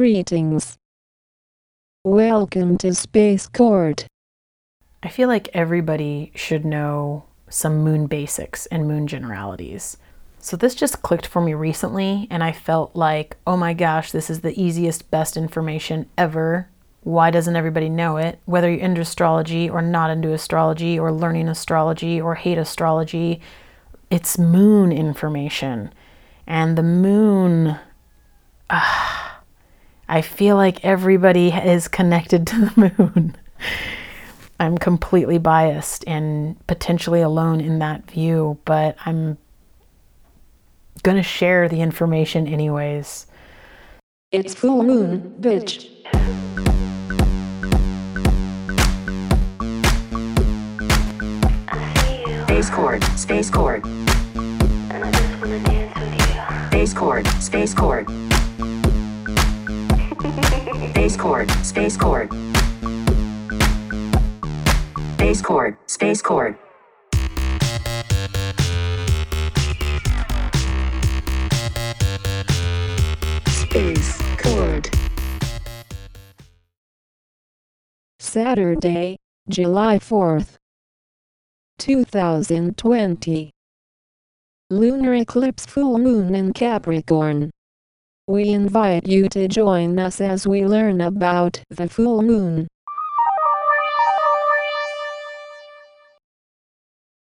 [0.00, 0.78] Greetings.
[2.04, 4.06] Welcome to Space Court.
[5.02, 9.98] I feel like everybody should know some moon basics and moon generalities.
[10.38, 14.30] So this just clicked for me recently, and I felt like, oh my gosh, this
[14.30, 16.70] is the easiest, best information ever.
[17.02, 18.40] Why doesn't everybody know it?
[18.46, 23.42] Whether you're into astrology or not into astrology, or learning astrology or hate astrology,
[24.08, 25.92] it's moon information.
[26.46, 27.78] And the moon,
[28.70, 29.19] uh,
[30.10, 33.36] I feel like everybody is connected to the moon.
[34.58, 39.38] I'm completely biased and potentially alone in that view, but I'm
[41.04, 43.28] going to share the information anyways.
[44.32, 45.88] It's full moon, bitch.
[52.46, 53.86] Space Court, Space Court.
[56.66, 58.29] Space Court, Space Court.
[61.00, 62.30] Space Court, Space Court.
[65.14, 66.60] Space Court, Space Court.
[73.48, 74.90] Space Court.
[78.18, 79.16] Saturday,
[79.48, 80.56] July 4th,
[81.78, 83.50] 2020.
[84.68, 87.50] Lunar eclipse full moon in Capricorn.
[88.30, 92.68] We invite you to join us as we learn about the full moon.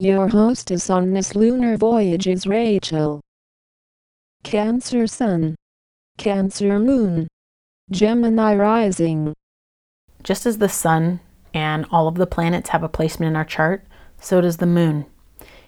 [0.00, 3.20] Your hostess on this lunar voyage is Rachel.
[4.42, 5.54] Cancer Sun.
[6.18, 7.28] Cancer Moon.
[7.92, 9.34] Gemini Rising.
[10.24, 11.20] Just as the sun
[11.54, 13.86] and all of the planets have a placement in our chart,
[14.20, 15.06] so does the moon.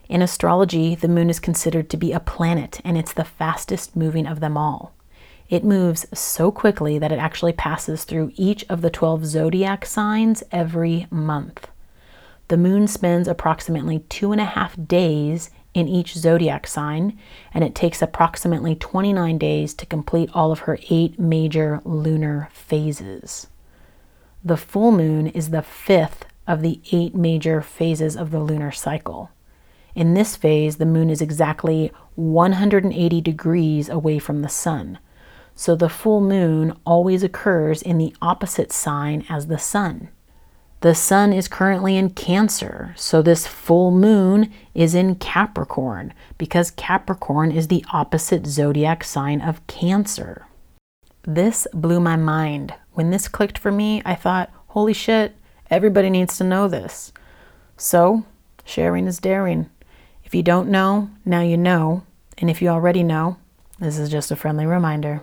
[0.09, 4.27] In astrology, the moon is considered to be a planet and it's the fastest moving
[4.27, 4.93] of them all.
[5.49, 10.43] It moves so quickly that it actually passes through each of the 12 zodiac signs
[10.51, 11.69] every month.
[12.49, 17.19] The moon spends approximately two and a half days in each zodiac sign,
[17.53, 23.49] and it takes approximately 29 days to complete all of her eight major lunar phases.
[24.45, 29.31] The full moon is the fifth of the eight major phases of the lunar cycle.
[29.95, 34.99] In this phase, the moon is exactly 180 degrees away from the sun.
[35.55, 40.09] So the full moon always occurs in the opposite sign as the sun.
[40.81, 47.51] The sun is currently in Cancer, so this full moon is in Capricorn because Capricorn
[47.51, 50.47] is the opposite zodiac sign of Cancer.
[51.23, 52.75] This blew my mind.
[52.93, 55.35] When this clicked for me, I thought, holy shit,
[55.71, 57.13] everybody needs to know this.
[57.79, 58.27] So,
[58.65, 59.71] sharing is daring.
[60.23, 62.03] If you don't know, now you know.
[62.37, 63.39] And if you already know,
[63.79, 65.23] this is just a friendly reminder.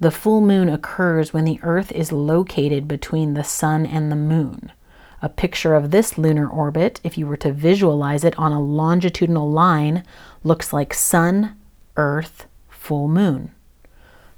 [0.00, 4.72] The full moon occurs when the Earth is located between the sun and the moon.
[5.20, 9.50] A picture of this lunar orbit, if you were to visualize it on a longitudinal
[9.50, 10.02] line,
[10.42, 11.54] looks like Sun,
[11.98, 13.50] Earth, full moon.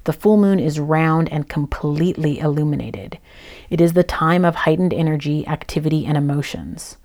[0.02, 3.20] The full moon is round and completely illuminated.
[3.70, 6.96] It is the time of heightened energy, activity, and emotions.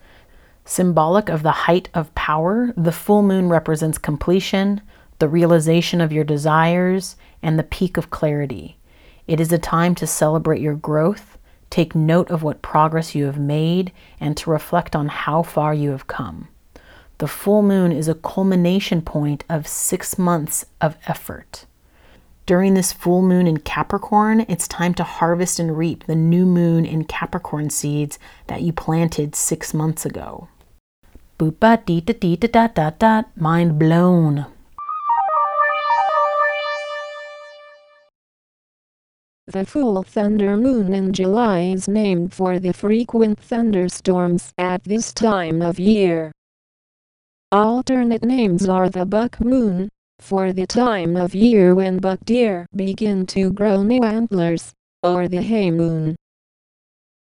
[0.66, 4.82] Symbolic of the height of power, the full moon represents completion,
[5.20, 8.78] the realization of your desires, and the peak of clarity.
[9.28, 11.38] It is a time to celebrate your growth,
[11.70, 15.92] Take note of what progress you have made and to reflect on how far you
[15.92, 16.48] have come.
[17.18, 21.66] The full moon is a culmination point of six months of effort.
[22.46, 26.86] During this full moon in Capricorn, it's time to harvest and reap the new moon
[26.86, 28.18] in Capricorn seeds
[28.48, 30.48] that you planted six months ago.
[31.38, 34.46] Boopa dee da dee da da da da, mind blown.
[39.50, 45.62] The full thunder moon in July is named for the frequent thunderstorms at this time
[45.62, 46.34] of year.
[47.54, 49.88] Alternate names are the buck moon,
[50.20, 55.42] for the time of year when buck deer begin to grow new antlers, or the
[55.42, 56.18] hay moon.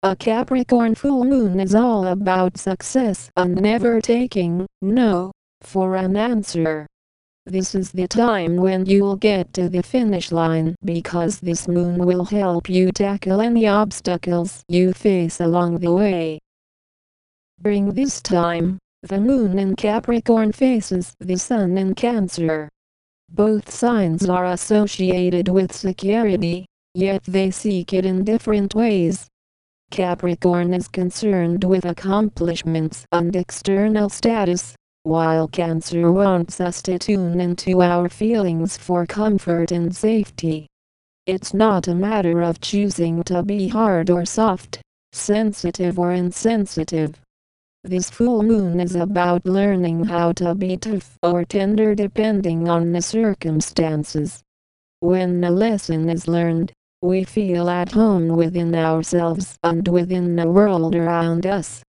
[0.05, 5.33] A Capricorn full moon is all about success and never taking no
[5.63, 6.87] for an answer.
[7.47, 12.25] This is the time when you'll get to the finish line because this moon will
[12.25, 16.39] help you tackle any obstacles you face along the way.
[17.61, 22.71] During this time, the moon in Capricorn faces the sun in Cancer.
[23.29, 26.65] Both signs are associated with security,
[26.95, 29.29] yet they seek it in different ways.
[29.91, 34.75] Capricorn is concerned with accomplishments and external status,
[35.05, 40.67] while Cancer wants us to tune into our feelings for comfort and safety.
[41.27, 44.81] It's not a matter of choosing to be hard or soft,
[45.13, 47.21] sensitive or insensitive.
[47.83, 53.03] This full moon is about learning how to be tough or tender depending on the
[53.03, 54.43] circumstances.
[55.01, 56.73] When a lesson is learned,
[57.03, 61.83] we feel at home within ourselves and within the world around us.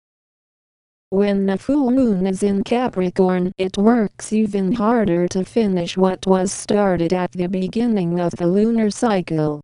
[1.13, 6.51] When the full moon is in Capricorn, it works even harder to finish what was
[6.51, 9.61] started at the beginning of the lunar cycle.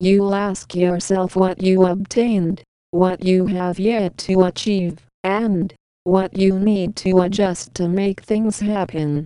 [0.00, 5.72] You'll ask yourself what you obtained, what you have yet to achieve, and
[6.04, 9.24] what you need to adjust to make things happen.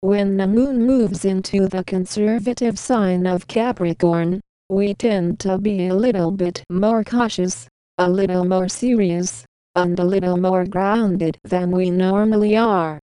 [0.00, 5.94] When the moon moves into the conservative sign of Capricorn, we tend to be a
[5.94, 7.68] little bit more cautious,
[7.98, 9.44] a little more serious,
[9.74, 12.98] and a little more grounded than we normally are.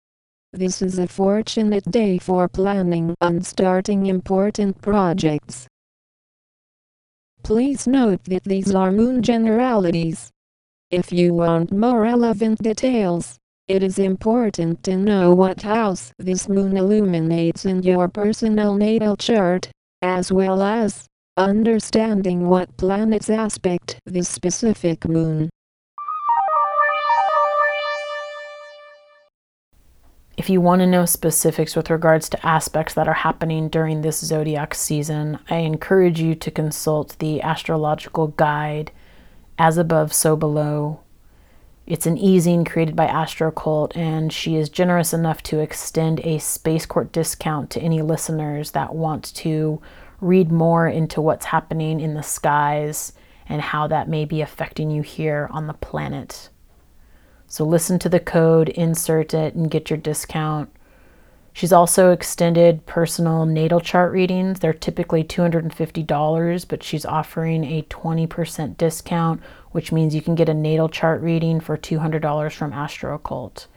[0.52, 5.66] This is a fortunate day for planning and starting important projects.
[7.42, 10.30] Please note that these are moon generalities.
[10.90, 13.36] If you want more relevant details,
[13.66, 19.70] it is important to know what house this moon illuminates in your personal natal chart,
[20.02, 21.06] as well as
[21.36, 25.50] understanding what planets aspect this specific moon.
[30.36, 34.18] If you want to know specifics with regards to aspects that are happening during this
[34.18, 38.90] zodiac season, I encourage you to consult the astrological guide
[39.58, 40.98] As Above, So Below.
[41.86, 46.84] It's an e-zine created by AstroCult, and she is generous enough to extend a Space
[46.84, 49.80] Court discount to any listeners that want to
[50.20, 53.12] read more into what's happening in the skies
[53.48, 56.48] and how that may be affecting you here on the planet.
[57.46, 60.70] So listen to the code, insert it, and get your discount.
[61.52, 64.58] She's also extended personal natal chart readings.
[64.58, 70.54] They're typically $250, but she's offering a 20% discount, which means you can get a
[70.54, 73.68] natal chart reading for $200 from Astro Occult.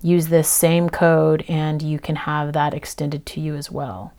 [0.00, 4.14] Use this same code and you can have that extended to you as well.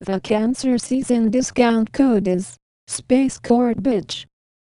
[0.00, 2.56] The Cancer Season discount code is
[2.86, 4.26] Space Court Bitch.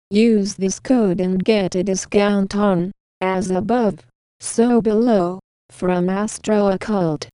[0.10, 2.92] Use this code and get a discount on,
[3.22, 4.00] as above,
[4.40, 5.40] so below,
[5.70, 7.28] from Astro Occult.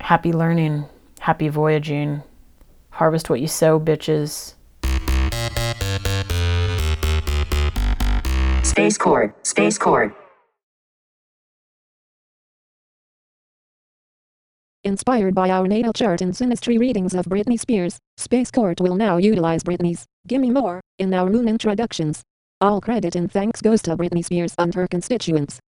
[0.00, 0.84] Happy learning,
[1.20, 2.22] happy voyaging.
[2.90, 4.54] Harvest what you sow, bitches.
[8.62, 10.14] Space Court, Space Court.
[14.84, 19.16] Inspired by our natal chart and synastry readings of Britney Spears, Space Court will now
[19.16, 22.20] utilize Britney's Gimme More in our moon introductions.
[22.60, 25.60] All credit and thanks goes to Britney Spears and her constituents.